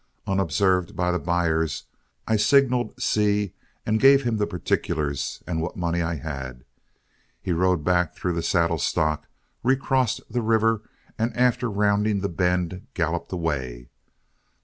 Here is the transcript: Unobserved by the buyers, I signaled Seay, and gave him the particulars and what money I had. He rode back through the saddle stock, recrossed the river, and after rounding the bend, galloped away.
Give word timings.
Unobserved 0.25 0.95
by 0.95 1.11
the 1.11 1.19
buyers, 1.19 1.83
I 2.27 2.35
signaled 2.35 2.99
Seay, 2.99 3.53
and 3.85 3.99
gave 3.99 4.23
him 4.23 4.37
the 4.37 4.47
particulars 4.47 5.43
and 5.45 5.61
what 5.61 5.75
money 5.77 6.01
I 6.01 6.15
had. 6.15 6.65
He 7.39 7.51
rode 7.51 7.83
back 7.83 8.15
through 8.15 8.33
the 8.33 8.41
saddle 8.41 8.79
stock, 8.79 9.27
recrossed 9.61 10.21
the 10.27 10.41
river, 10.41 10.81
and 11.19 11.37
after 11.37 11.69
rounding 11.69 12.21
the 12.21 12.29
bend, 12.29 12.87
galloped 12.95 13.31
away. 13.31 13.89